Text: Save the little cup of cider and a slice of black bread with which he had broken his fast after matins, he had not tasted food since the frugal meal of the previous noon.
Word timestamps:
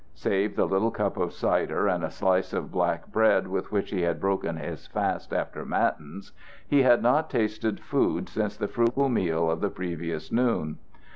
Save 0.15 0.55
the 0.55 0.65
little 0.65 0.89
cup 0.89 1.15
of 1.15 1.31
cider 1.31 1.87
and 1.87 2.03
a 2.03 2.09
slice 2.09 2.53
of 2.53 2.71
black 2.71 3.11
bread 3.11 3.45
with 3.47 3.71
which 3.71 3.91
he 3.91 4.01
had 4.01 4.19
broken 4.19 4.57
his 4.57 4.87
fast 4.87 5.31
after 5.31 5.63
matins, 5.63 6.31
he 6.67 6.81
had 6.81 7.03
not 7.03 7.29
tasted 7.29 7.79
food 7.79 8.27
since 8.27 8.57
the 8.57 8.67
frugal 8.67 9.09
meal 9.09 9.51
of 9.51 9.61
the 9.61 9.69
previous 9.69 10.31
noon. 10.31 10.79